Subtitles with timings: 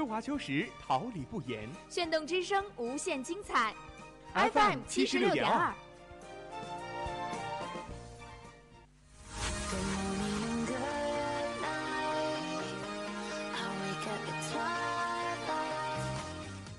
[0.00, 1.68] 春华秋实，桃李不言。
[1.90, 3.74] 炫动之声，无限精彩。
[4.32, 5.74] FM 七十六点二。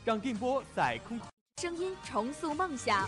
[0.04, 1.22] 让电波在空
[1.62, 3.08] 声音重塑梦想。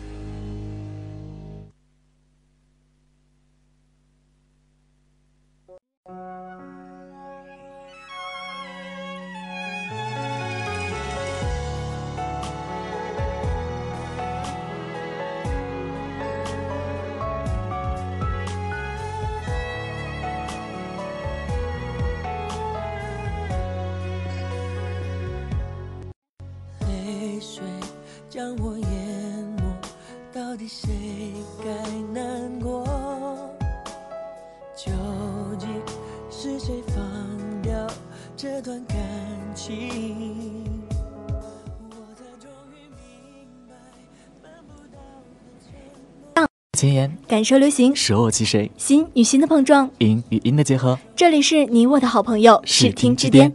[46.81, 48.71] 前沿，感受流行，舍我其谁？
[48.75, 50.97] 心与心的碰撞，音与音的结合。
[51.15, 53.53] 这里是你我的好朋友视听之巅。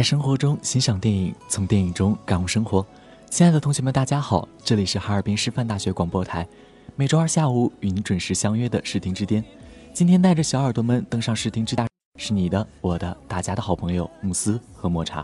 [0.00, 2.82] 在生活中欣赏电影，从电影中感悟生活。
[3.28, 6.48] 亲爱的同学们，大家好，这里是哈尔滨师范大学广播台，
[6.96, 9.44] 每周二下午与您准时相约的视听之巅。
[9.92, 11.86] 今天带着小耳朵们登上视听之大，
[12.18, 15.22] 是你的、我的、大家的好朋友慕斯和抹茶。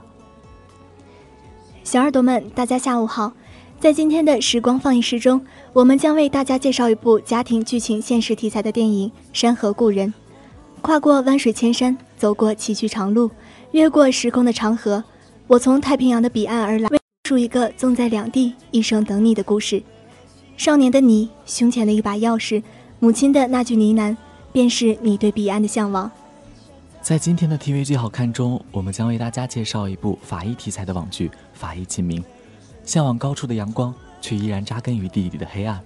[1.83, 3.33] 小耳朵们，大家下午好。
[3.81, 5.41] 在今天的时光放映室中，
[5.73, 10.09] 我们将为大家介绍一部家庭剧情现实题材的电影《山河故人》。
[10.83, 13.31] 跨过万水千山，走过崎岖长路，
[13.73, 15.03] 越过时空的长河，
[15.47, 19.83] 我从太平洋的彼岸而来，为述一个纵在两地，一生等你的故事。
[20.57, 22.63] 少年的你，胸前的一把钥匙，
[23.01, 24.17] 母亲的那句呢喃，
[24.53, 26.11] 便是你对彼岸的向往。
[27.03, 32.21] 在今天的 TV 剧好看中，我们将为大家介绍一部法医题材的网剧《法医秦明》。
[32.85, 35.81] 向往高处的阳光，却依然扎根于地底的黑暗，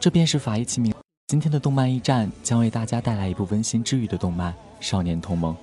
[0.00, 0.92] 这便是法医秦明。
[1.28, 5.54] 今天的动漫驿站将为大家带来一部温馨治愈的动漫《少年同盟》。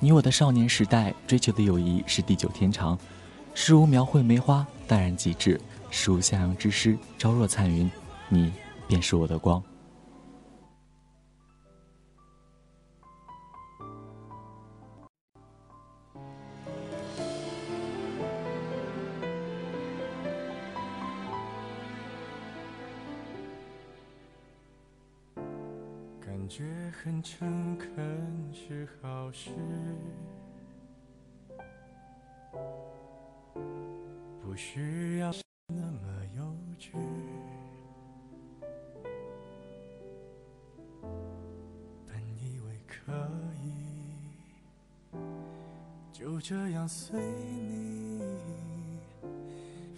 [0.00, 2.96] 你我的少年时代追求的友谊是地久天长，
[3.52, 5.60] 诗如描绘梅花淡然极致，
[5.90, 7.90] 时如向阳之诗朝若灿云。
[8.28, 8.52] 你
[8.86, 9.60] 便是我的光。
[27.04, 27.88] 很诚恳
[28.52, 29.50] 是好事，
[34.42, 35.32] 不需要
[35.68, 36.00] 那么
[36.36, 36.42] 幼
[36.76, 36.90] 稚。
[42.04, 43.12] 本以为可
[43.62, 43.72] 以
[46.12, 48.20] 就这样随你，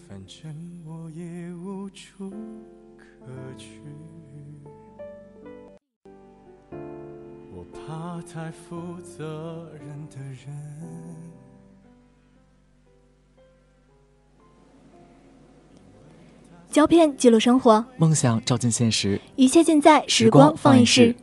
[0.07, 0.55] 反正
[0.85, 2.31] 我也无处
[2.99, 3.81] 可去。
[7.91, 10.47] 我怕太负责任的人。
[16.71, 21.17] 胶片记录生活，梦想照进现实，一切尽在时光放映室。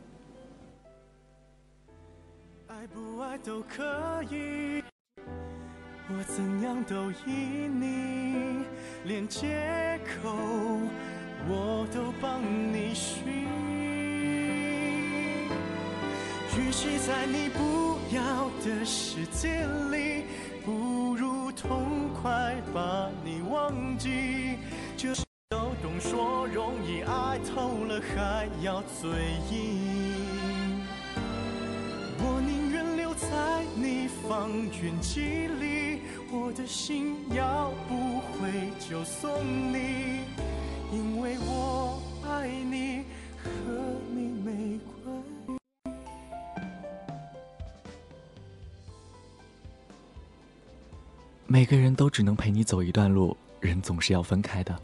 [51.98, 54.80] 都只能陪你走一段路，人总是要分开的。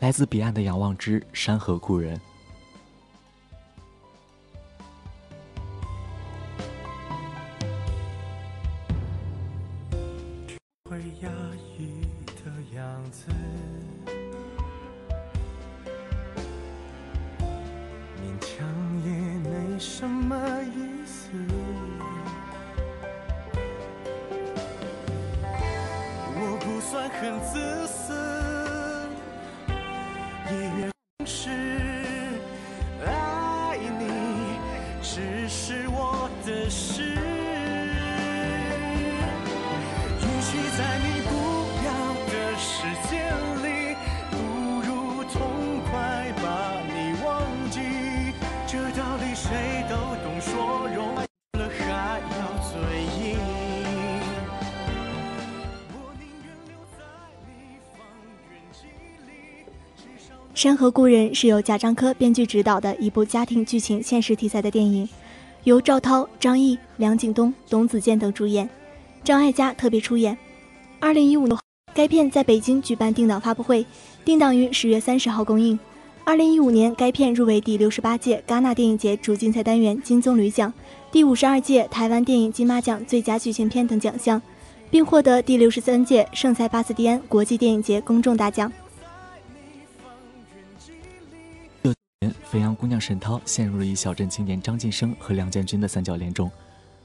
[0.00, 2.18] 来自彼岸的仰望之山河故人。
[10.88, 11.28] 会压
[11.76, 12.06] 抑
[12.42, 13.26] 的样子，
[27.20, 28.13] 很自私，
[60.64, 65.06] 山河故人》是由贾樟柯编剧执导的一部家庭剧情现实题材的电影，
[65.64, 68.66] 由赵涛、张译、梁景东、董子健等主演，
[69.22, 70.34] 张艾嘉特别出演。
[71.00, 71.58] 二零一五年，
[71.92, 73.84] 该片在北京举办定档发布会，
[74.24, 75.78] 定档于十月三十号公映。
[76.24, 80.72] 二零一五年，该片入围第六十八届戛纳电影节主竞赛单元金棕榈奖、
[81.12, 84.40] 第五十二届台湾电影金马奖最佳剧情片等奖项，
[84.90, 88.72] 并获得第六十三届圣塞巴斯蒂安国际电影节公众大奖。
[92.50, 96.50] 汾阳姑娘沈涛陷入了一小镇青年张晋生和梁建军的三角恋中，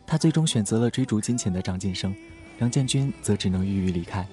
[0.05, 2.15] 她最终选择了追逐金钱的张晋生，
[2.57, 4.27] 梁建军则只能郁郁离开。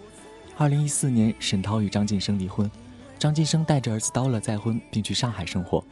[0.57, 2.71] 二零一四年，沈涛与张晋生离婚，
[3.19, 5.85] 张晋生带着儿子刀了再婚，并去上海生活，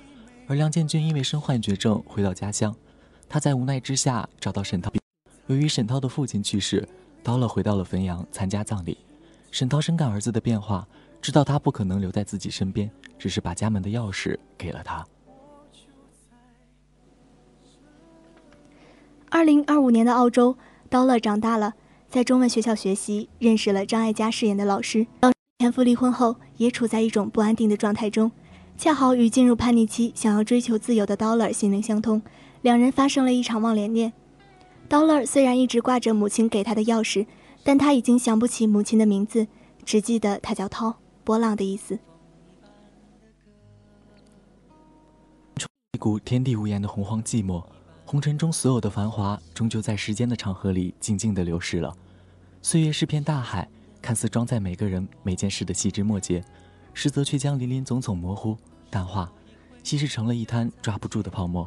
[0.47, 2.75] 而梁建军因为身患绝症回到家乡，
[3.29, 4.91] 他在无奈之下找到沈涛。
[5.47, 6.89] 由于沈涛的父亲去世，
[7.23, 8.97] 刀了回到了汾阳参加葬礼。
[9.51, 10.89] 沈涛深感儿子的变化，
[11.25, 15.03] 知道他不可能留在自己身边，只是把家门的钥匙给了他。
[19.31, 20.55] 二零二五年的澳洲，
[20.91, 21.73] 刀乐长大了，
[22.11, 25.07] 在中文学校学习，认识了张艾嘉饰演的老师。
[25.61, 28.31] 前夫离婚后，也处在一种不安定的状态中，
[28.77, 32.21] 恰好与进入叛逆期、想要追求自由的刀乐心灵相通，
[32.61, 34.13] 两人发生了一场忘年恋。
[34.91, 37.27] 刀乐虽然一直挂着母亲给他的钥匙，
[37.63, 39.47] 但他已经想不起母亲的名字，
[39.87, 40.95] 只记得她叫涛，
[41.25, 41.99] 波浪的意思。
[45.93, 47.65] 一股天地无言的洪荒寂寞，
[48.05, 51.97] 红尘中所有的繁华，终究在时间的长河里静静的流逝了。
[52.61, 53.67] 岁月是片大海，
[54.03, 56.45] 看似装载每个人每件事的细枝末节，
[56.93, 58.57] 实则却将林林总总模糊
[58.91, 59.33] 淡化，
[59.83, 61.67] 稀释成了一滩抓不住的泡沫。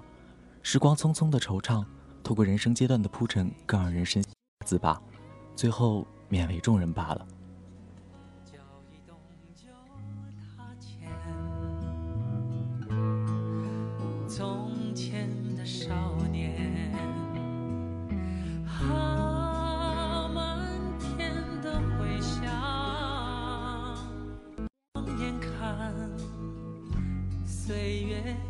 [0.61, 1.83] 时光匆匆的惆怅，
[2.21, 4.23] 透过人生阶段的铺陈，更让人深
[4.65, 5.01] 自拔，
[5.55, 7.27] 最后勉为众人罢了。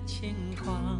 [0.05, 0.99] 轻狂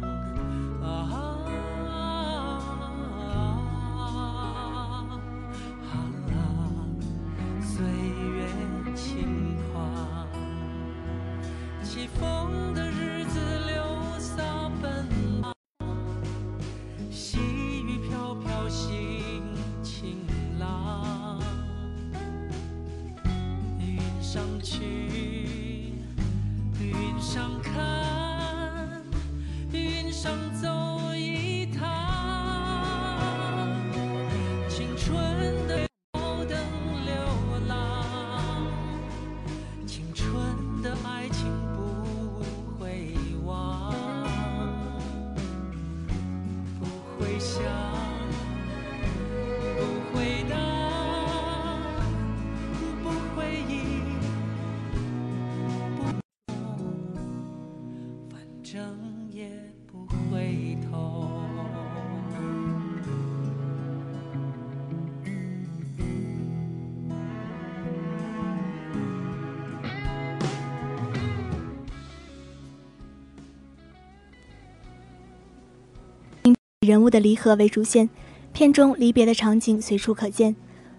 [76.98, 78.10] 人物的离合为主线，
[78.52, 80.56] 片中离别的场景随处可见。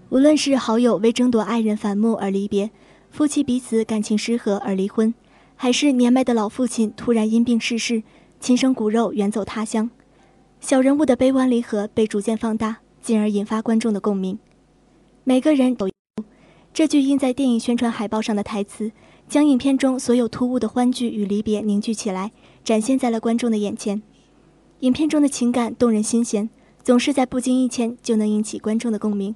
[0.07, 2.71] 无论是好友为争夺爱人反目而离别，
[3.11, 5.13] 夫妻彼此感情失和而离婚，
[5.57, 8.01] 还是年迈的老父亲突然因病逝世，
[8.39, 9.89] 亲生骨肉远走他乡，
[10.61, 14.39] 小人物的悲欢离合被逐渐放大，进而引发观众的共鸣。
[15.25, 15.89] 每个人都
[16.73, 18.93] 这句印在电影宣传海报上的台词，
[19.27, 22.31] 将影片中所有突兀的欢聚与离别凝聚起来，
[22.63, 24.01] 展现在了观众的眼前。
[24.81, 26.49] 影片中的情感动人心弦，
[26.81, 29.35] 总是在不经意间就能引起观众的共鸣。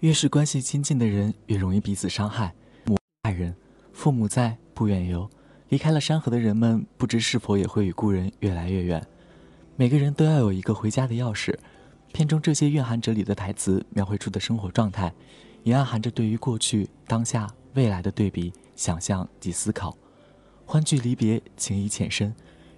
[0.00, 2.54] 越是关系亲近的人，越容易彼此伤害。
[2.86, 3.54] 母爱人，
[3.92, 5.28] 父母在，不远游。
[5.68, 9.06] 离开了山河的人们，不知是否也会与故人越来越远。
[9.76, 11.54] 每个人都要有一个回家的钥匙。
[12.12, 15.12] 片中这些蕴含哲理的台词，描绘出的生活状态，
[15.62, 19.96] 也暗含着对于过去、当下、未来的对比、想象及思考。
[20.64, 22.34] 欢聚离别，情谊浅深。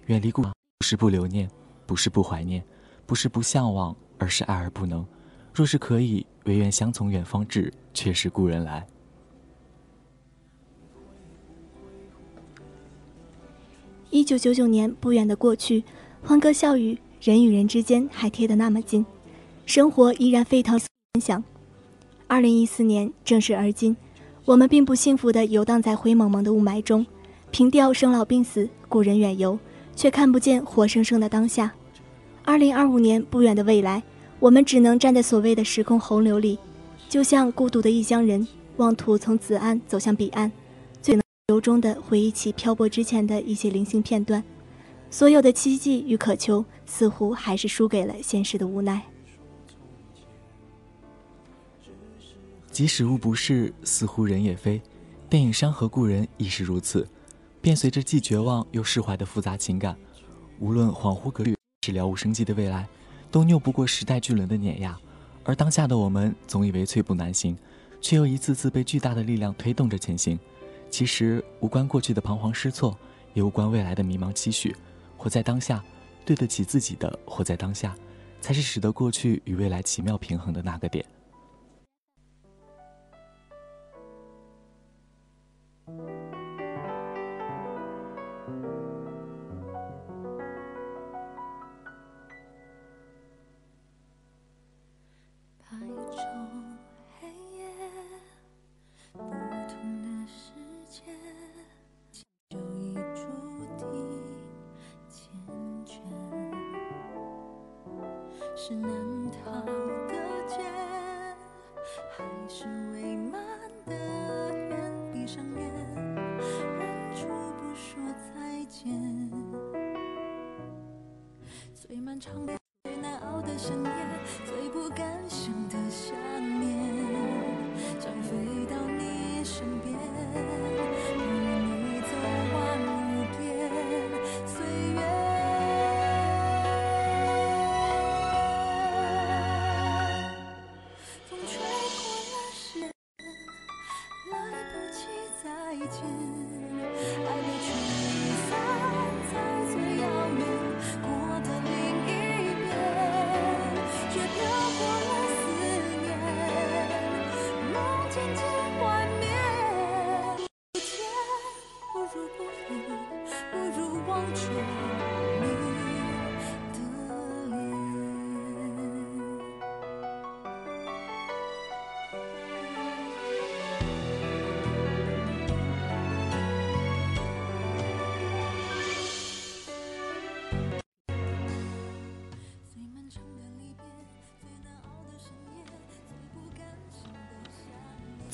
[0.07, 0.51] 远离故，不
[0.85, 1.49] 是不留念，
[1.87, 2.63] 不是不怀念，
[3.07, 5.07] 不是不向往，而是爱而不能。
[5.53, 8.87] 若是可以，唯愿相从远方至，却是故人来。
[14.11, 15.83] 一九九九年不远的过去，
[16.23, 19.07] 欢歌笑语，人与人之间还贴得那么近，
[19.67, 21.43] 生活依然沸腾分享。
[22.27, 23.97] 二零一四年正是而今，
[24.45, 27.07] 我们并不幸福地游荡在灰蒙蒙的雾霾中，
[27.55, 29.57] 凭吊生老病死，故人远游，
[29.95, 31.73] 却看不见活生生的当下。
[32.43, 34.03] 二零二五年不远的未来。
[34.41, 36.59] 我们只能站在所谓的时空洪流里，
[37.09, 38.45] 就像孤独的异乡人，
[38.79, 40.51] 妄图从此岸走向彼岸，
[41.01, 44.43] 最能由衷的回忆起漂泊之前的一些零星片段。
[45.09, 49.01] 所有的期冀与渴求，似乎还是输给了现实的无奈。
[52.73, 54.83] 即使物不是，似乎人也非。
[55.31, 57.09] 电影《山河故人》亦是如此，
[57.65, 59.97] 便随着既绝望又释怀的复杂情感。
[60.61, 61.57] 无论恍惚隔虑，
[61.87, 62.87] 是了无生机的未来。
[63.31, 64.95] 都拗不过时代巨轮的碾压，
[65.45, 67.57] 而当下的我们总以为寸步难行，
[68.03, 70.39] 却又一次次被巨大的力量推动着前行。
[70.91, 72.95] 其实无关过去的彷徨失措，
[73.33, 74.77] 也无关未来的迷茫期许。
[75.17, 75.83] 活在当下，
[76.27, 77.97] 对得起自己的活在当下，
[78.43, 81.03] 才是使得过去与未来奇妙平衡的那个点。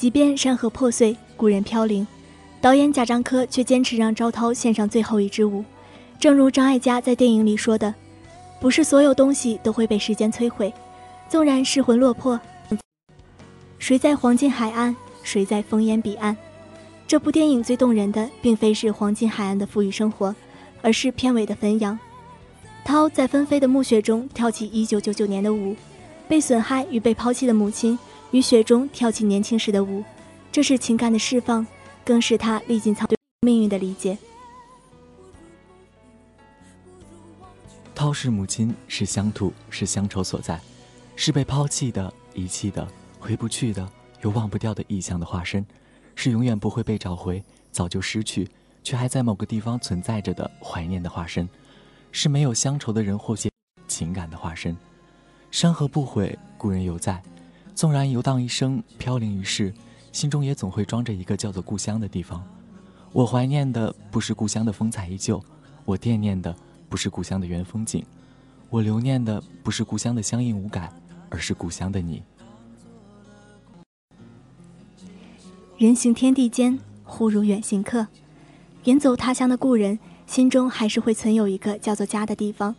[0.00, 2.06] 即便山河破碎，故人飘零，
[2.58, 5.62] 导演贾樟柯却坚持让赵涛献上最后一支舞。
[6.18, 7.94] 正如张艾嘉在电影里说的
[8.62, 10.72] ：“不是所有东西都会被时间摧毁，
[11.28, 12.40] 纵然失魂落魄，
[13.78, 16.34] 谁在黄金海岸，谁在烽烟彼岸。”
[17.06, 20.34] 这部电影最动人的，并非是黄金海岸的富裕生活，
[20.80, 21.98] 而是片尾的汾阳。
[22.86, 25.76] 涛在纷飞的暮雪中跳起1999年的舞，
[26.26, 27.98] 被损害与被抛弃的母亲。
[28.32, 30.04] 于雪中跳起年轻时的舞，
[30.52, 31.66] 这是情感的释放，
[32.04, 34.16] 更是他历尽沧对命运的理解。
[37.94, 40.60] 涛是母亲，是乡土，是乡愁所在，
[41.16, 42.86] 是被抛弃的、遗弃的、
[43.18, 43.86] 回不去的、
[44.22, 45.66] 又忘不掉的异乡的化身，
[46.14, 48.48] 是永远不会被找回、早就失去
[48.82, 51.46] 却还在某个地方存在着的怀念的化身，
[52.12, 53.50] 是没有乡愁的人或些
[53.86, 54.74] 情感的化身。
[55.50, 57.20] 山河不悔，故人犹在。
[57.80, 59.72] 纵然游荡一生，飘零于世，
[60.12, 62.44] 心中也总会装着一个叫做故乡的地方。
[63.10, 65.42] 我怀念的不是故乡的风采依旧，
[65.86, 66.54] 我惦念的
[66.90, 68.04] 不是故乡的原风景，
[68.68, 70.92] 我留念的不是故乡的乡音无改，
[71.30, 72.22] 而是故乡的你。
[75.78, 78.08] 人行天地间，忽如远行客。
[78.84, 82.76] 远走他乡的故人，心中还是会存有一个叫做家的地方。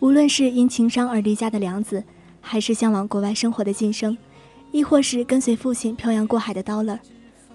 [0.00, 2.04] 无论是因情伤而离家的良子，
[2.48, 4.16] 还是向往国外生活的晋升，
[4.70, 7.00] 亦或是跟随父亲漂洋过海的 Dollar，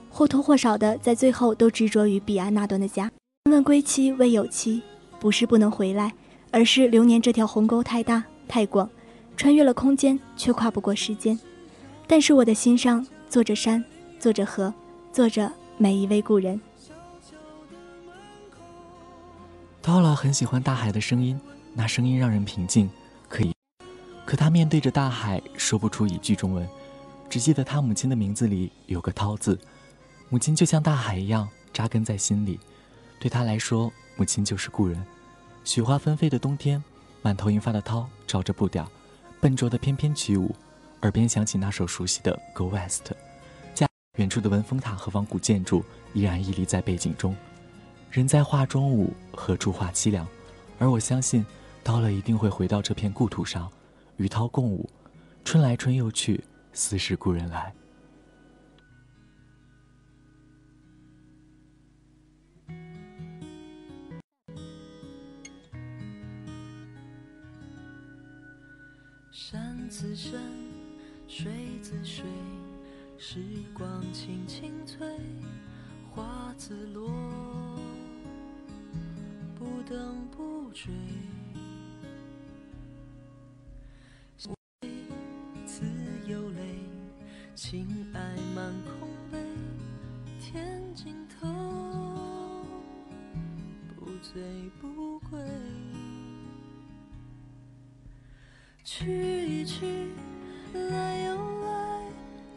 [0.10, 3.10] 或多或少的在最后都执着于彼岸那端的家。
[3.50, 4.82] 问归期未有期，
[5.18, 6.14] 不是不能回来，
[6.52, 8.90] 而是流年这条鸿沟太大太广，
[9.38, 11.40] 穿越了空间，却跨不过时间。
[12.06, 13.84] 但是我的心上坐着山。
[14.20, 14.72] 坐着河，
[15.12, 16.62] 坐着每一位故人。
[19.82, 21.42] 到了很喜欢大海的声音，
[21.74, 22.88] 那声音让人平静，
[23.28, 23.52] 可以。
[24.26, 26.68] 可他面对着大海，说不出一句中文，
[27.30, 29.60] 只记得他母亲的名字里有个涛字。
[30.30, 32.60] 母亲就像大海一样扎根在心里，
[33.20, 35.04] 对他来说，母亲就是故人。
[35.64, 36.82] 雪花纷飞的冬天，
[37.22, 38.90] 满头银发的涛照着步调，
[39.42, 40.56] 笨拙的翩翩起舞，
[41.02, 43.10] 耳边响起那首熟悉的《Go West》。
[43.76, 43.88] 家
[44.18, 47.36] 远处的文峰塔和仿古建筑依然屹立在背景中，
[48.10, 50.26] 人在画中舞，何处话凄凉？
[50.80, 51.46] 而我相信，
[51.84, 53.70] 刀了一定会回到这片故土上，
[54.22, 54.88] 与涛共舞。
[55.44, 57.74] 春来春又去，似是故人来。
[69.32, 70.40] 山自山，
[71.28, 72.24] 水自水。
[73.18, 73.40] 时
[73.74, 75.08] 光轻轻催，
[76.12, 77.10] 花自落，
[79.58, 80.92] 不等不追。
[87.64, 88.20] 情爱
[88.56, 89.38] 满空杯，
[90.40, 91.48] 天尽头，
[93.96, 94.42] 不醉
[94.82, 95.40] 不归。
[98.84, 100.10] 去一去，
[100.74, 102.08] 来又来。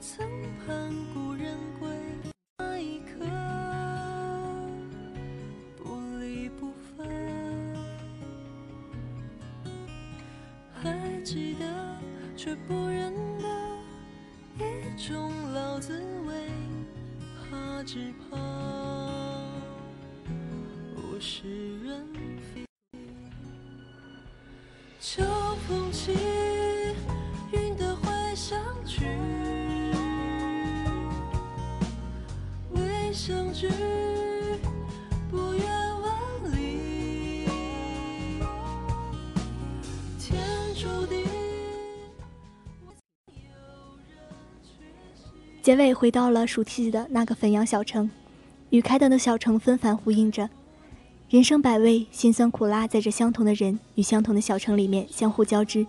[0.01, 0.27] 曾
[0.67, 0.91] 盼
[21.27, 22.07] 是人
[22.53, 22.67] 非。
[25.01, 25.23] 秋
[25.67, 26.13] 风起，
[27.51, 29.07] 云的会相聚。
[33.11, 33.71] 相聚，
[35.31, 35.65] 不远
[36.03, 36.13] 万
[36.53, 37.47] 里。
[40.19, 40.37] 天
[40.75, 41.25] 注定。
[45.63, 48.11] 结尾回到了熟悉的那个汾阳小城，
[48.69, 50.51] 与开灯的小城纷繁呼应着。
[51.31, 55.85] 人生百味，辛酸苦辣，在这相同的人与相同的小城里面相互交织。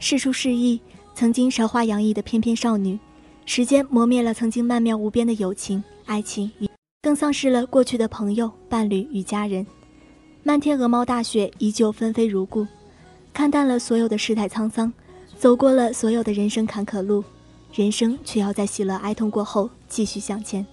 [0.00, 0.80] 世出世异，
[1.14, 2.98] 曾经韶华洋溢的翩翩少女，
[3.46, 5.82] 时间磨灭了曾经曼妙无边的友情。
[6.04, 6.50] 爱情
[7.02, 9.64] 更丧失了过去的朋友、伴侣与家人。
[10.42, 12.66] 漫天鹅毛大雪依旧纷飞如故，
[13.32, 14.92] 看淡了所有的世态沧桑，
[15.38, 17.24] 走过了所有的人生坎坷路，
[17.72, 20.66] 人生却要在喜乐哀痛过后继续向前。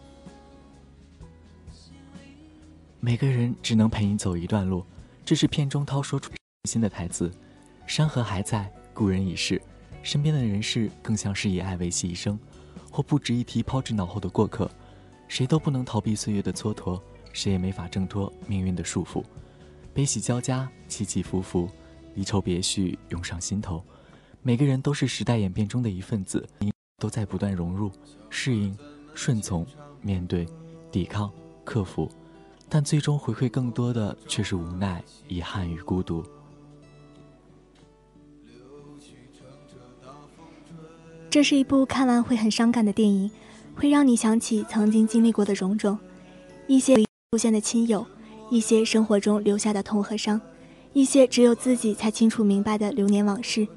[3.06, 4.82] 每个人只能陪你走一段路，
[5.26, 6.32] 这是片中涛说出
[6.64, 7.30] 心的台词。
[7.86, 9.62] 山河还在，故人已逝，
[10.04, 12.40] 身边的人事更像是以爱维系一生，
[12.90, 14.72] 或不值一提抛之脑后的过客。
[15.28, 16.98] 谁都不能逃避岁月的蹉跎，
[17.34, 19.22] 谁也没法挣脱命运的束缚。
[19.94, 21.70] 悲喜交加，起起伏伏，
[22.14, 23.84] 离愁别绪涌上心头。
[24.42, 27.92] 每个人都是时代演变中的一份子，你都在不断融入、
[28.30, 28.74] 适应、
[29.14, 29.68] 顺从、
[30.02, 30.48] 面对、
[30.90, 31.30] 抵抗、
[31.66, 32.10] 克服，
[32.74, 36.24] 但最终回馈更多的却是无奈、遗憾与孤独。
[41.30, 43.30] 这是一部看完会很伤感的电影。
[43.76, 45.98] 会让你想起曾经经历过的种种，
[46.68, 48.06] 一些出现的亲友，
[48.50, 50.40] 一些生活中留下的痛和伤，
[50.94, 53.68] 一些只有自己才清楚明白的流年往事。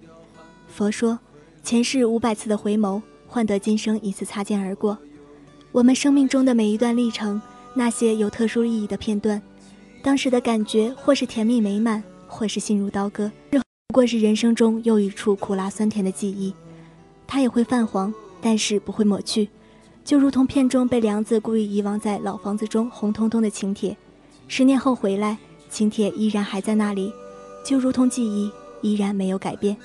[0.69, 1.19] 佛说，
[1.63, 4.97] 前世五百次的回眸，换得今生一次擦肩而过。
[5.73, 7.41] 我们生命中的每一段历程，
[7.79, 9.41] 那些有特殊意义的片段，
[10.03, 13.61] 当时的感觉或是甜蜜美满，或是心如刀割，不
[13.93, 16.55] 过是人生中又一处苦辣酸甜的记忆。
[17.27, 19.47] 它也会泛黄，但是不会抹去。
[20.03, 23.95] 就如同片中被梁子故意遗忘在老房子中红彤彤的请帖，
[24.49, 25.37] 十年后回来，
[25.69, 27.13] 请帖依然还在那里，
[27.63, 29.77] 就如同记忆依然没有改变。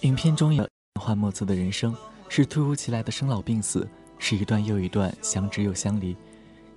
[0.00, 1.94] 影片中有变幻莫测的人生，
[2.30, 3.86] 是突如其来的生老病死，
[4.18, 6.16] 是一段又一段相知又相离。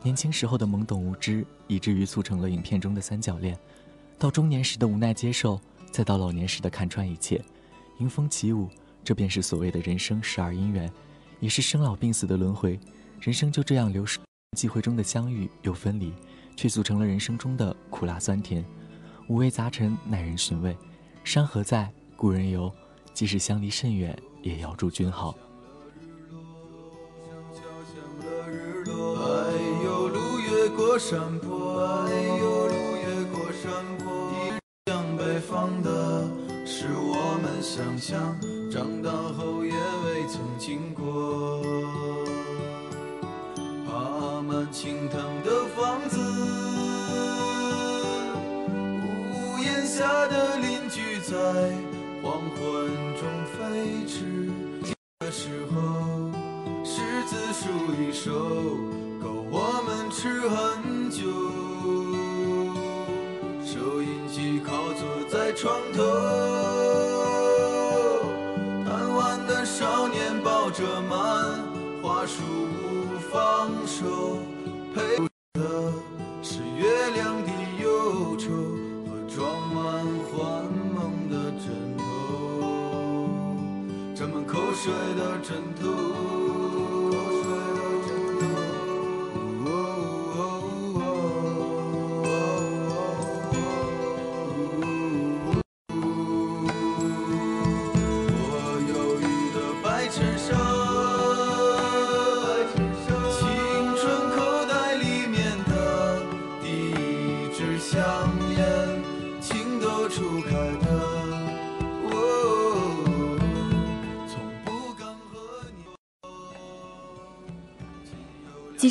[0.03, 3.55] 年轻时候的懵懂无知，以至于促成了影片中的三角恋；
[4.17, 5.59] 到中年时的无奈接受，
[5.91, 7.39] 再到老年时的看穿一切。
[7.99, 8.67] 迎风起舞，
[9.03, 10.91] 这便是所谓的人生十二因缘，
[11.39, 12.79] 也是生老病死的轮回。
[13.19, 14.19] 人生就这样流逝，
[14.57, 16.11] 际会中的相遇又分离，
[16.55, 18.65] 却组成了人生中的苦辣酸甜。
[19.27, 20.75] 五味杂陈，耐人寻味。
[21.23, 22.73] 山河在，故人游。
[23.13, 25.35] 即使相离甚远，也要祝君好。
[30.75, 34.05] 过山坡，哎呦，路越过山坡。
[34.87, 36.27] 向北方的
[36.65, 38.39] 是我们想象，
[38.71, 41.61] 长大后也未曾经过。
[43.85, 46.19] 爬满青藤的房子，
[49.33, 51.33] 屋檐下的邻居在。
[52.23, 52.61] 黄昏
[53.17, 54.13] 中飞驰
[55.19, 55.75] 的时候，
[56.85, 57.67] 柿子树
[57.99, 58.29] 一熟，
[65.61, 66.10] 床头，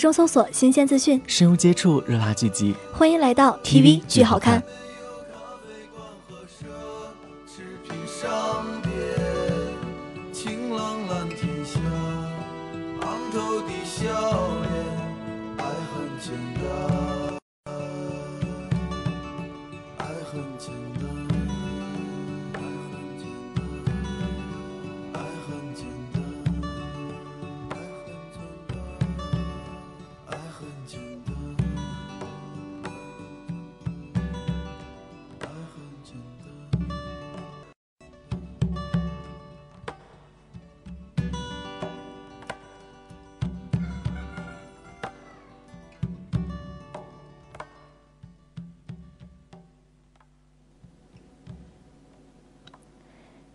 [0.00, 4.60] 中搜索新鲜资讯，深入接触热辣剧集，欢迎来到 TV 剧好看。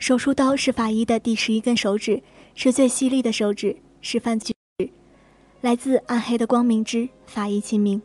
[0.06, 2.22] 手术刀是法医的第十一根手指，
[2.54, 4.88] 是最犀利的手指，是犯罪指。
[5.62, 8.00] 来自暗黑的光明之法医秦明。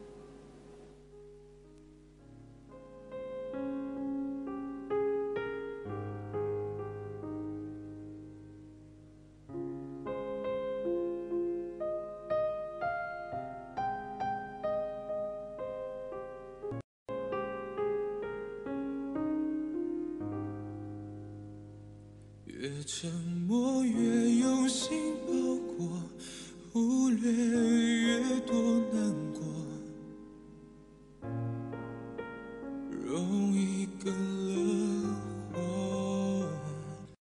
[33.11, 34.15] 容易更
[34.47, 35.17] 了
[35.53, 36.47] 火。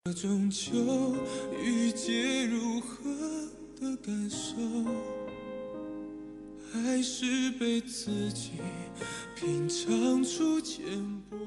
[0.04, 1.16] 这种秋
[1.60, 3.10] 雨节如何
[3.82, 4.54] 的感受，
[6.72, 8.52] 还是被自己
[9.36, 10.86] 品尝出浅
[11.28, 11.38] 薄。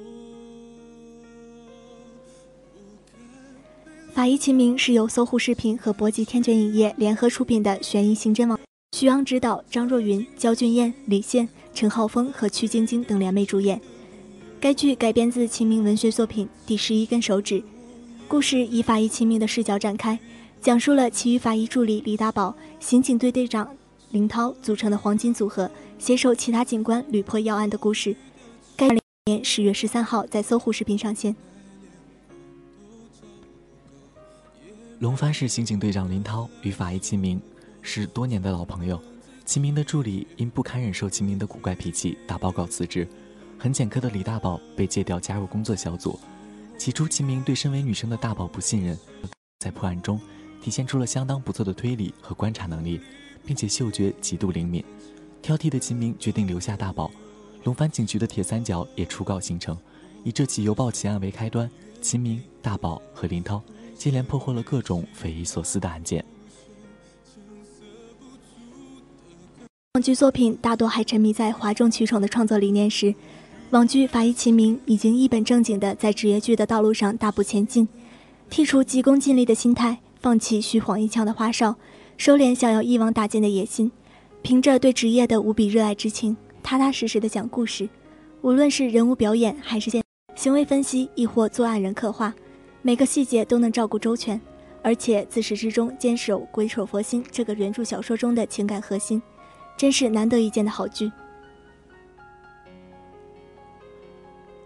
[4.13, 8.59] 法医秦明是由搜狐视频和博吉天卷影业联合出品的悬疑刑侦网，
[8.91, 13.81] 徐昂执导，张若昀、焦俊艳、李现、陈浩峰和曲晶晶等联袂主演。
[14.67, 17.61] 该剧改编自秦明文学作品《第十一根手指》，
[18.27, 20.19] 故事以法医秦明的视角展开，
[20.61, 23.73] 讲述了其与法医助理李大宝、刑警队队长
[24.11, 28.17] 林涛组成的黄金组合携手其他警官屡破要案的故事。
[28.77, 28.89] 该
[29.27, 31.37] 年十月十三号在搜狐视频上线。
[34.99, 37.41] 龙帆市刑警队长林涛与法医秦明
[37.83, 39.01] 是多年的老朋友。
[39.45, 43.07] 秦明的助理因不堪忍受秦明的古怪脾气，打报告辞职。
[43.59, 46.19] 很简苛的李大宝被借调加入工作小组。
[46.79, 48.97] 起初，秦明对身为女生的大宝不信任，
[49.61, 50.21] 在破案中
[50.61, 53.01] 体现出了相当不错的推理和观察能力，
[53.45, 54.85] 并且嗅觉极度灵敏。
[55.41, 57.11] 挑剔的秦明决定留下大宝。
[57.65, 59.77] 龙帆警局的铁三角也初告形成，
[60.23, 61.69] 以这起邮报奇案为开端，
[62.01, 63.63] 秦明、大宝和林涛
[63.97, 66.25] 接连破获了各种匪夷所思的案件。
[69.95, 73.15] 网剧作品大多还沉迷在哗众取宠的创作理念时，
[73.77, 77.87] 网剧《法医秦明》已经一本正经地在职业剧的道路上大步前进，
[78.51, 81.77] 剔除急功近利的心态，放弃虚晃一枪的花哨，
[82.17, 83.93] 收敛想要一网打尽的野心，
[84.41, 87.87] 凭着对职业的无比热爱之情，踏踏实实地讲故事。
[88.41, 89.91] 无论是人物表演，还是
[90.35, 92.33] 行为分析，亦或作案人刻画，
[92.81, 94.41] 每个细节都能照顾周全，
[94.81, 99.21] 而且自始至终坚守“鬼手佛心”这个原著小说中的情感核心。
[99.77, 101.13] 真是难得一见的好剧。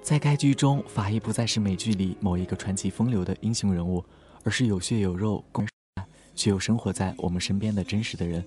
[0.02, 4.04] 在该剧中，法医不再是美剧里某一个传奇风流的英雄人物，
[4.42, 5.64] 而是有血有肉、共
[6.34, 8.44] 却又生活在我们身边的真实的人。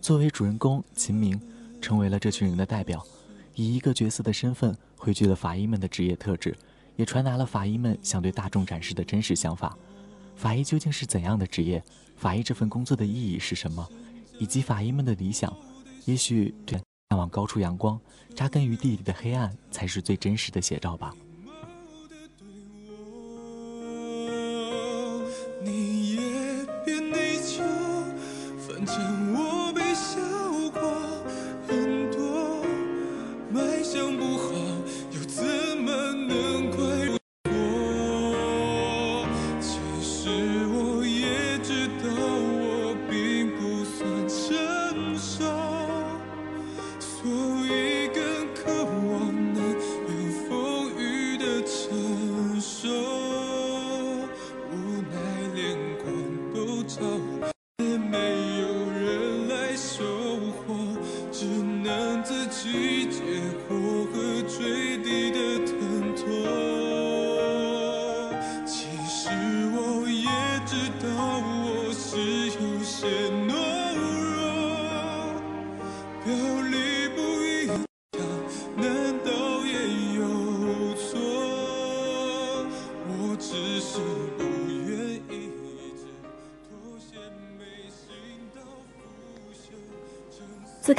[0.00, 1.40] 作为主人公，秦明
[1.80, 3.04] 成为了这群人的代表，
[3.54, 6.56] 以一个角色的身份汇聚了法医们的职业特质，
[6.96, 9.76] 也传达了法医们想对大众展示的真实想法。
[10.34, 11.80] 法医究竟是怎样的职业？
[12.16, 13.86] 法医这份工作的意义是什么？
[14.38, 15.54] 以及法医们的理想？
[16.06, 16.52] 也许，
[17.10, 18.00] 向往高处阳光，
[18.36, 21.12] 扎根于地底的黑暗，才是最真实的写照吧。
[25.60, 26.20] 你也
[26.84, 27.62] 别内疚，
[28.56, 29.92] 反正我被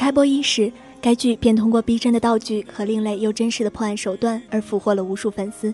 [0.02, 5.72] 开播伊始，该剧便通过逼真的道具和另类又真实的破案手段而俘获了无数粉丝。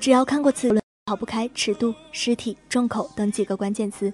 [0.00, 4.10] 只要看过此论，逃不开尺度、尸体、重口等几个关键词。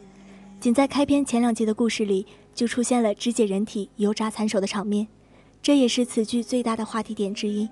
[0.59, 5.07] 仅在开篇前两集的故事里，就出现了肢解人体、油炸残手的场面，
[5.63, 7.69] 这也是此剧最大的话题点之一。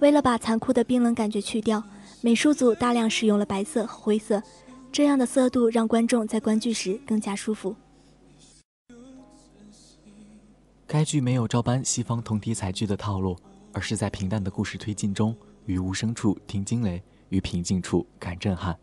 [0.00, 1.82] 为了把残酷的冰冷感觉去掉，
[2.20, 4.42] 美术组大量使用了白色和灰色，
[4.92, 7.74] 这样的色度让观众在观剧时更加舒服。
[10.88, 13.36] 该剧没有照搬西方同题材剧的套路，
[13.74, 18.74] 而是在平淡的故事推进中，于无声处听惊雷，于平静处感震撼，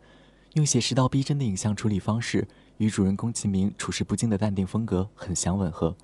[0.54, 5.96] 用写实到逼真的影像处理方式，与主人公秦明处事不惊的淡定风格很相吻合。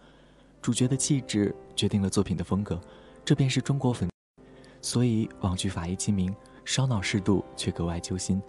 [0.60, 2.80] 主角的气质决定了作品的风格，
[3.24, 4.10] 这便是中国粉。
[4.80, 6.32] 所以网剧《法医秦明》
[6.64, 8.42] 烧脑适度却格外揪心，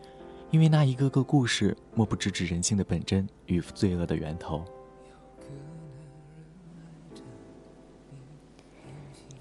[0.50, 4.66] 因为那一个个故事莫不直指人性的本真与罪恶的源头。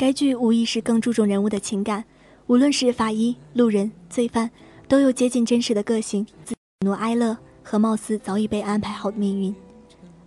[0.02, 2.04] 该剧无疑是更注重人物的情感，
[2.48, 4.50] 无论是法医、路人、罪犯，
[4.88, 9.54] 都有接近真实的个性、喜怒哀乐和貌似早已被安排好的命运。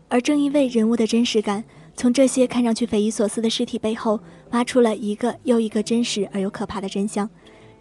[0.08, 1.62] 而正因为人物的真实感，
[1.94, 4.18] 从这些看上去匪夷所思的尸体背后，
[4.52, 7.30] 挖出了一个又一个真实而又可怕的真相，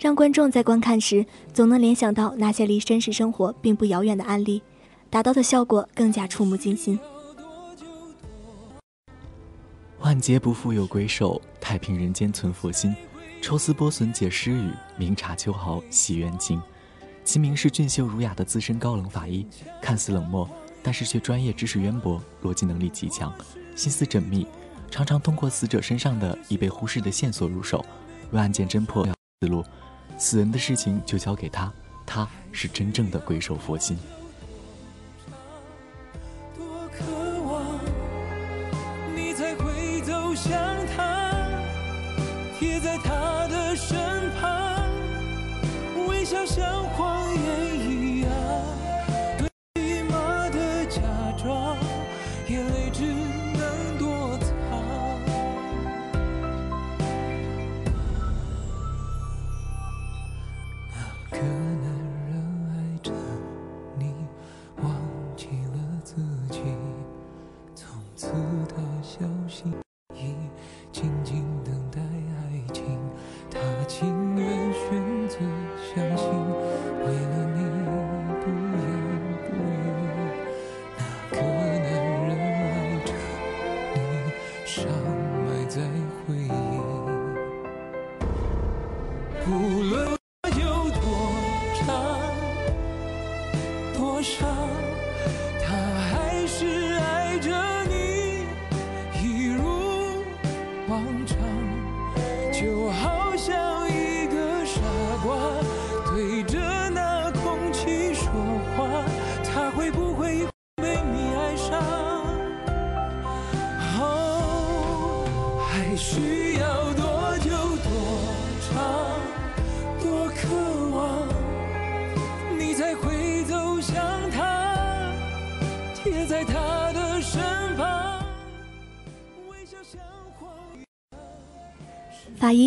[0.00, 4.60] 让观众在观看时总能联想到那些离真实生活并不遥远的案例，
[5.08, 6.98] 达到的效果更加触目惊心。
[10.04, 12.94] 万劫不复有鬼手，太平人间存佛心。
[13.40, 16.60] 抽丝剥笋解诗语，明察秋毫洗冤情。
[17.24, 19.46] 其名是俊秀儒雅的资深高冷法医，
[19.80, 20.46] 看似冷漠，
[20.82, 23.32] 但是却专业知识渊博，逻辑能力极强，
[23.74, 24.46] 心思缜密，
[24.90, 27.82] 常常通过死者身上的已被忽视的线索入手，
[28.30, 29.06] 为案件侦破
[29.40, 29.64] 思路。
[30.18, 31.72] 死人的事情就交给他，
[32.04, 33.96] 他是真正的鬼手佛心。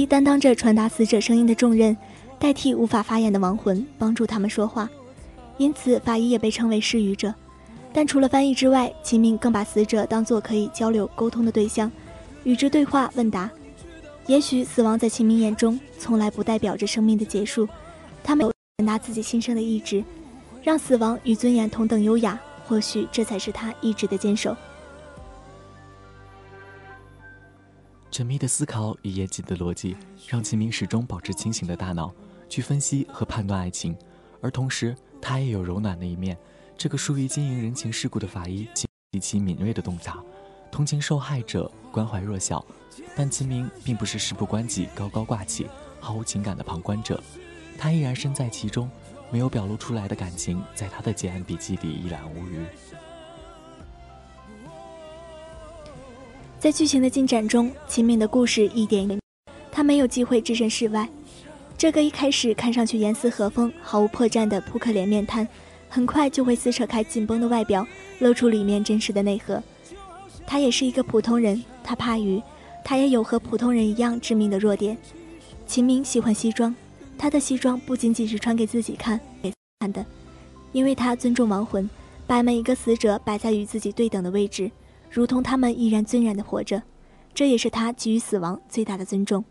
[0.07, 1.95] 担当着传达死者声音的重任，
[2.39, 4.89] 代替无法发言的亡魂，帮助他们说话。
[5.57, 7.33] 因此，法医也被称为失语者。
[7.91, 11.91] 但除了翻译之外，秦明更把死者当作可以交流沟通的对象，
[12.43, 13.49] 与之对话问答。
[14.27, 17.67] 也许死亡在秦明眼中，从来不代表着生命的结束。
[18.23, 20.03] 他没有传达自己心声的意志，
[20.63, 22.39] 让死亡与尊严同等优雅。
[22.65, 24.55] 或许这才是他意志的坚守。
[28.17, 29.95] 缜密的思考与严谨的逻辑，
[30.27, 32.11] 让秦明始终保持清醒的大脑
[32.49, 33.95] 去分析和判断爱情，
[34.41, 36.35] 而同时他也有柔软的一面。
[36.75, 40.19] 这个疏于经营人情世故的法医，极其敏锐的洞察，
[40.71, 42.65] 同情受害者，关怀弱小。
[43.15, 45.67] 但秦明并不是事不关己、高高挂起、
[45.99, 47.21] 毫无情感的旁观者，
[47.77, 48.89] 他依然身在其中，
[49.29, 52.65] 没有表露出来的感情，在他的结案笔记里一览无余。
[56.59, 59.19] 在剧情的进展中，秦明的故事一点一，
[59.71, 61.07] 他没有机会置身事外。
[61.77, 65.47] 这个一开始看上去严丝合缝、毫无破绽的扑克脸面瘫，
[65.87, 67.85] 很快就会撕扯开紧绷的外表，
[68.17, 69.61] 露出里面真实的内核。
[70.47, 72.41] 他也是一个普通人，他怕鱼，
[72.83, 74.97] 他也有和普通人一样致命的弱点。
[75.67, 76.75] 秦明喜欢西装，
[77.19, 80.03] 他的西装不仅仅是穿给自己看、给看的，
[80.71, 81.87] 因为他尊重亡魂，
[82.25, 84.71] 把每一个死者摆在与自己对等的位置。
[85.17, 86.83] 如同他们依然尊然的活着，
[87.33, 89.43] 这也是他给予死亡最大的尊重。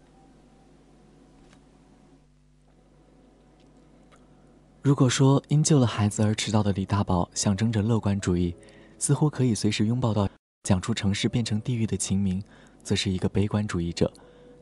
[4.80, 8.54] 如果说因救了孩子而迟到的李大宝象征着乐观主义，
[8.96, 10.28] 似乎可以随时拥抱到
[10.62, 12.40] 讲出城市变成地狱的秦明，
[12.84, 14.12] 则是一个悲观主义者。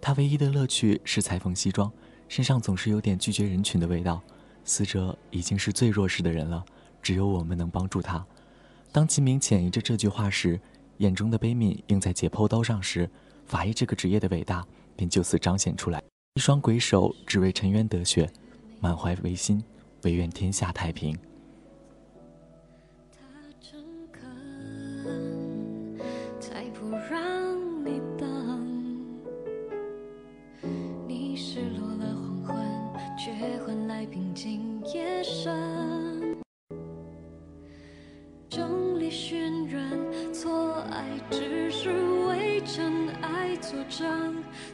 [0.00, 1.92] 他唯一的乐趣是裁缝西装，
[2.28, 4.22] 身上总是有点拒绝人群的味道。
[4.64, 6.64] 死者已经是最弱势的人了，
[7.02, 8.24] 只有我们能帮助他。
[8.90, 10.58] 当秦明潜移着这句话时，
[10.98, 13.08] 眼中的悲悯映在解剖刀上时，
[13.46, 16.02] 法医这个职业的伟大便就此彰显出来。
[16.34, 18.30] 一双鬼手只为沉冤得雪，
[18.80, 19.62] 满怀唯心，
[20.02, 21.16] 唯愿天下太平。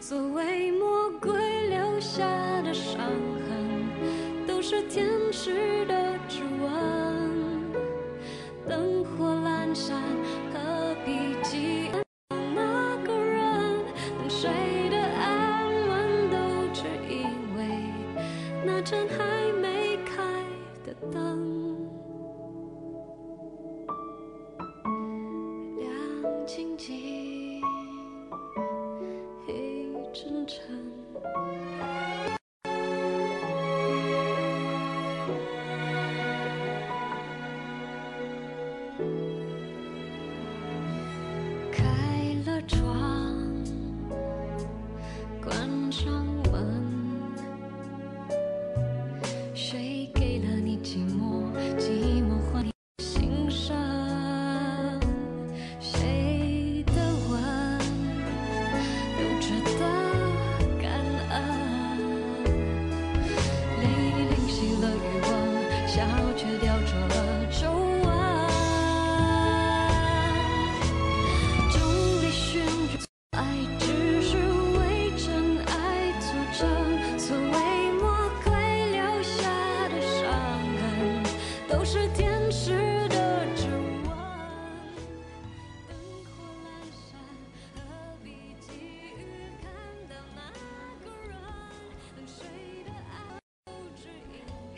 [0.00, 1.32] 所谓魔鬼
[1.68, 2.24] 留下
[2.62, 6.70] 的伤痕，都是天使的指纹。
[8.68, 10.00] 灯火阑珊，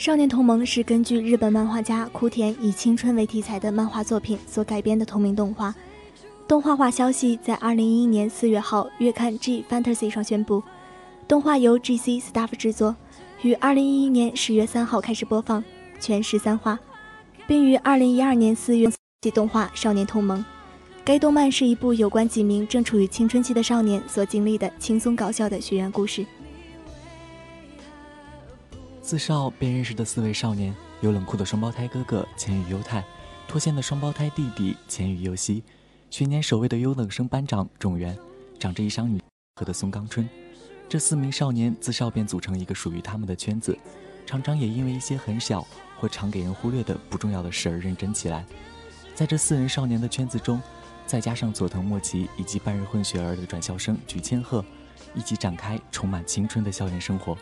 [0.03, 5.73] 少年同盟是根据日本漫画家枯田以青春为题材的漫画作品所改编的同名动画。
[6.49, 10.61] 动画化消息在二零一一年四月号月刊 G Fantasy 上宣布，
[11.29, 12.19] 动画由 G.C.
[12.19, 12.97] Staff 制作，
[13.43, 15.63] 于二零一一年十月三号开始播放，
[16.01, 16.77] 全十三话，
[17.47, 18.91] 并于二零一二年四月
[19.21, 20.41] 起动画《少年同盟》。
[21.05, 26.27] 该动漫是一部有关几名正处于青春期的少年所经历的轻松搞笑的学园故事。
[29.03, 33.05] 自少便认识的四位少年，有冷酷的双胞胎哥哥浅羽优太，
[33.49, 35.65] 脱线的双胞胎弟弟浅羽优希，
[36.09, 38.17] 学年首位的优等生班长种元，
[38.61, 39.21] 长着一双女
[39.57, 40.27] 和的松冈春。
[40.89, 43.77] 这四名少年自少便组成一个属于他们的圈子，
[44.25, 45.67] 常常也因为一些很小
[45.99, 48.47] 或常给人忽略的不重要的事而认真起来。
[49.17, 50.63] 在这四人少年的圈子中，
[51.07, 54.65] 再加上佐藤莫吉以及半日混血儿的转校生菊千鹤，
[55.13, 57.37] 一起展开充满青春的校园生活。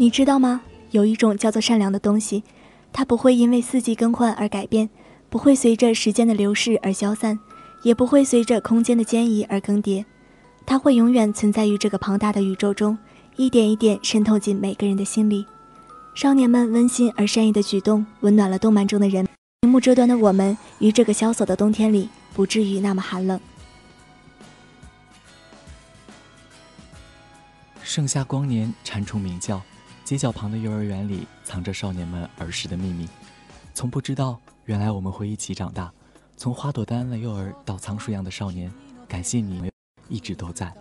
[0.00, 0.62] 你知道吗？
[0.92, 2.42] 有一种叫做善良的东西，
[2.90, 4.88] 它不会因为四季更换而改变，
[5.28, 7.38] 不会随着时间的流逝而消散，
[7.82, 10.02] 也不会随着空间的迁移而更迭。
[10.64, 12.96] 它会永远存在于这个庞大的宇宙中，
[13.36, 15.44] 一点一点渗透进每个人的心里。
[16.14, 19.28] 少年们温馨而善意的举动，温暖了动漫中的人。
[19.60, 23.38] 屏幕这端的我们，于这个萧索的冬天里，不至于那么寒冷。
[27.82, 29.60] 盛夏光年，蝉虫鸣叫，
[30.10, 33.08] 街角旁的幼儿园里藏着少年们儿时的秘密。
[33.72, 35.88] 从不知道，原来我们会一起长大。
[36.36, 38.68] 从花朵般的幼儿到仓鼠样的少年，
[39.06, 39.70] 感谢你，
[40.08, 40.74] 一直都在。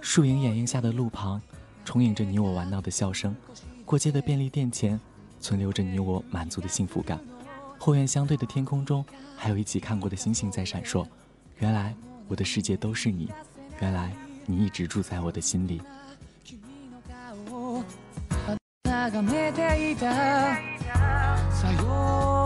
[0.00, 1.38] 树影掩映下的路旁，
[1.84, 3.36] 重影着你我玩闹的笑声。
[3.84, 4.98] 过街的便利店前，
[5.40, 7.20] 存留着你我满足的幸福感。
[7.78, 9.04] 后院相对的天空中，
[9.36, 11.06] 还有一起看过的星星在闪烁。
[11.58, 11.94] 原来
[12.28, 13.30] 我的世界都是你，
[13.82, 14.10] 原来
[14.46, 15.82] 你一直住在我的心里。
[18.84, 20.12] 眺めていた。
[21.50, 22.43] さよう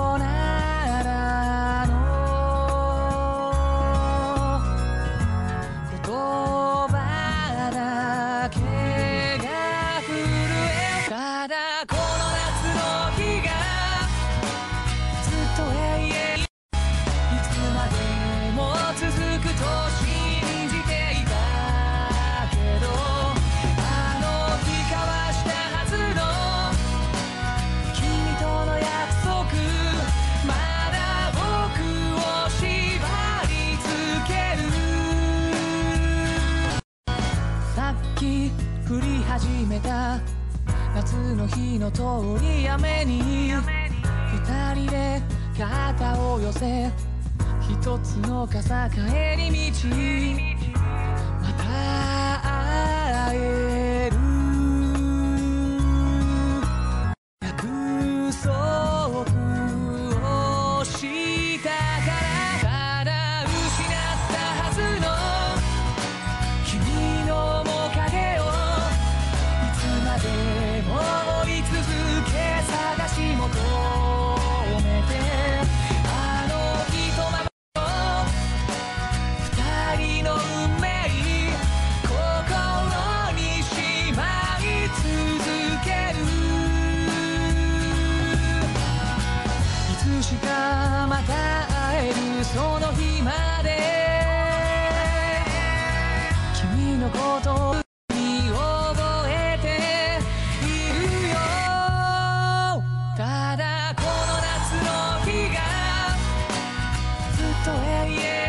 [107.65, 108.46] と永遠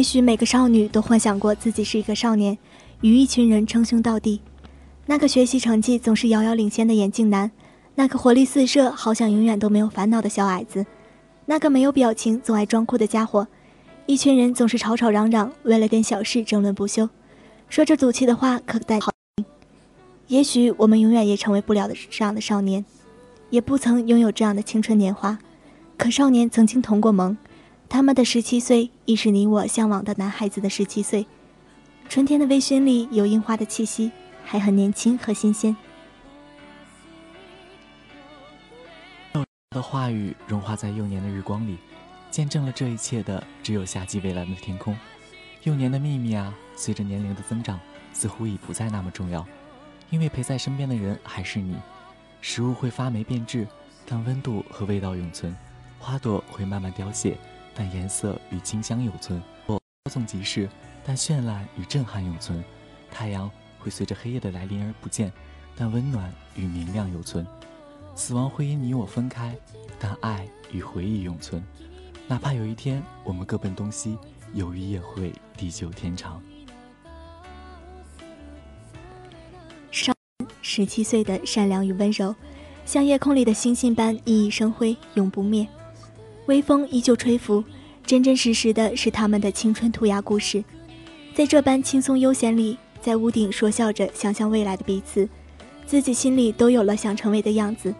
[0.00, 2.56] 也许每个少女都幻想过自己是一个少年，
[3.02, 4.40] 与一群人称兄道弟。
[5.04, 7.50] 那个学习成绩总是遥遥领先的眼镜男，
[7.96, 10.86] 那个活力四射、好像永远都没有烦恼的小矮子，
[11.44, 13.46] 那个没有表情、总爱装酷的家伙。
[14.06, 17.10] 一群人总是吵吵嚷嚷，为了点小事争论不休，
[17.68, 19.12] 说着赌气的话，可带好。
[20.28, 22.82] 也许我们永远也成为不了的这样的少年，
[23.50, 25.38] 也不曾拥有这样的青春年华。
[25.98, 27.36] 可少年曾经同过盟，
[27.90, 31.26] 他们的十七岁亦是你我向往的男孩子的十七岁。
[32.08, 34.12] 春天的微醺里有樱花的气息，
[34.44, 35.76] 还很年轻和新鲜。
[39.70, 41.78] 的话语融化在幼年的日光里，
[42.30, 44.96] 见证了这一切的只有夏季蔚蓝的天空。
[45.64, 47.78] 幼年的秘密啊，随着年龄的增长，
[48.12, 49.44] 似乎已不再那么重要，
[50.10, 51.76] 因为陪在身边的人还是你。
[52.40, 53.66] 食物会发霉变质，
[54.06, 55.52] 但温度和味道永存；
[55.98, 57.36] 花朵会慢慢凋谢，
[57.80, 59.42] 但颜色与清香永存。
[59.64, 60.68] 我稍纵即逝，
[61.02, 62.62] 但绚烂与震撼永存。
[63.10, 65.32] 太阳会随着黑夜的来临而不见，
[65.74, 67.46] 但温暖与明亮永存。
[68.14, 69.56] 死亡会因你我分开，
[69.98, 71.64] 但爱与回忆永存。
[72.28, 74.18] 哪怕有一天我们各奔东西，
[74.52, 76.38] 友谊也会地久天长。
[79.90, 80.12] 少
[80.60, 82.34] 十七岁的善良与温柔，
[82.84, 85.66] 像夜空里的星星般熠熠生辉，永不灭。
[86.50, 87.62] 微风依旧吹拂，
[88.04, 90.64] 真真实实的是他们的青春涂鸦故事。
[91.32, 95.28] 在这般轻松悠闲里，在屋顶说笑着想象未来的彼此，
[95.86, 97.94] 自己心里都有了想成为的样子。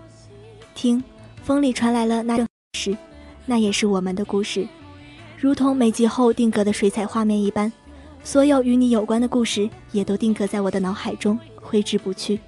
[0.74, 1.00] 听，
[1.44, 2.44] 风里传来了那
[2.76, 2.96] 事，
[3.46, 4.66] 那也是我们的故事，
[5.38, 7.72] 如同每集后定格的水彩画面一般，
[8.24, 12.40] 所有与你有关的故事也都定格在我的脑海中，挥之不去。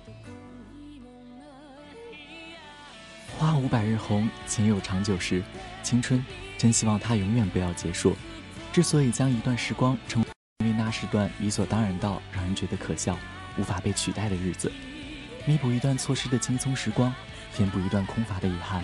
[3.39, 5.41] 花无百日红，情有长久时。
[5.83, 6.25] 青春，
[6.57, 8.17] 真希望它永远不要结束。
[8.73, 10.25] 之所以将一段时光称，
[10.65, 13.19] 为那是段理所当然到让人觉得可笑、
[13.59, 14.73] 无法被取代的日子，
[15.45, 17.13] 弥补一段错失的轻松时光。
[17.55, 18.83] 填补一段空乏的遗憾，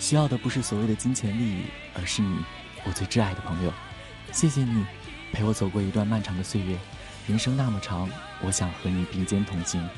[0.00, 1.62] 需要的不是所谓的金钱利益，
[1.94, 2.38] 而是你，
[2.84, 3.72] 我最挚爱的朋友。
[4.32, 4.84] 谢谢你，
[5.32, 6.76] 陪我走过一段漫长的岁月。
[7.28, 8.10] 人生那么长，
[8.42, 9.88] 我想和你并肩同行。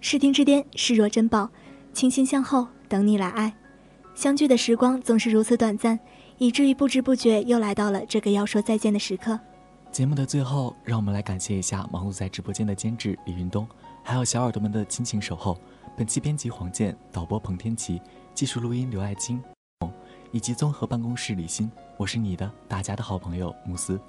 [0.00, 1.50] 视听之巅，视若珍宝，
[1.92, 3.54] 倾心向后，等你来爱。
[4.18, 5.96] 相聚的时光总是如此短暂，
[6.38, 9.38] 以至于不知不觉又来到了这个要说再见的时刻。
[9.92, 13.64] 节目的最后，让我们来感谢一下忙碌在直播间的监制李云东，
[14.02, 15.56] 还有小耳朵们的亲情守候。
[15.96, 18.02] 本期编辑黄健，导播彭天琪，
[18.34, 19.40] 技术录音刘爱金，
[20.32, 21.70] 以及综合办公室李欣。
[21.96, 24.00] 我是你的大家的好朋友慕斯。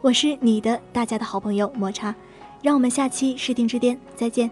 [0.00, 2.14] 我是你的大家的好朋友抹茶，
[2.62, 4.50] 让我们下期视听之巅再见。